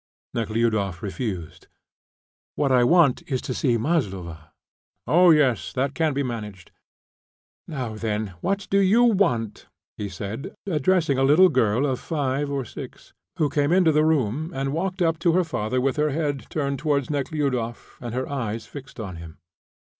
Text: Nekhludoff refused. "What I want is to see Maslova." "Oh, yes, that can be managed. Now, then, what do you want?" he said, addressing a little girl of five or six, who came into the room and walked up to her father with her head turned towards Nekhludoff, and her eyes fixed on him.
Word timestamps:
Nekhludoff 0.33 1.03
refused. 1.03 1.67
"What 2.55 2.71
I 2.71 2.83
want 2.83 3.21
is 3.29 3.39
to 3.43 3.53
see 3.53 3.77
Maslova." 3.77 4.51
"Oh, 5.05 5.29
yes, 5.29 5.71
that 5.73 5.93
can 5.93 6.13
be 6.15 6.23
managed. 6.23 6.71
Now, 7.67 7.93
then, 7.93 8.33
what 8.41 8.65
do 8.71 8.79
you 8.79 9.03
want?" 9.03 9.67
he 9.97 10.09
said, 10.09 10.55
addressing 10.65 11.19
a 11.19 11.23
little 11.23 11.49
girl 11.49 11.85
of 11.85 11.99
five 11.99 12.49
or 12.49 12.65
six, 12.65 13.13
who 13.37 13.47
came 13.47 13.71
into 13.71 13.91
the 13.91 14.03
room 14.03 14.49
and 14.55 14.73
walked 14.73 15.03
up 15.03 15.19
to 15.19 15.33
her 15.33 15.43
father 15.43 15.79
with 15.79 15.97
her 15.97 16.09
head 16.09 16.47
turned 16.49 16.79
towards 16.79 17.11
Nekhludoff, 17.11 17.99
and 18.01 18.15
her 18.15 18.27
eyes 18.27 18.65
fixed 18.65 18.99
on 18.99 19.17
him. 19.17 19.37